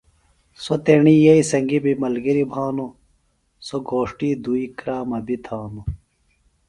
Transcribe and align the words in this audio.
سوۡ 0.63 0.79
تیݨی 0.85 1.15
ییئے 1.23 1.43
سنگیۡ 1.51 1.81
بیۡ 1.83 1.99
ملگِری 2.01 2.43
بھانوۡ۔ 2.51 2.95
سوۡ 3.67 3.83
گھوݜٹی 3.87 4.29
دوئی 4.43 4.65
کرام 4.77 5.09
بیۡ 5.25 5.41
تھانوۡ۔ 5.45 5.87